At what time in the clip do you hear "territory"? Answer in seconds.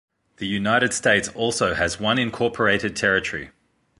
2.95-3.51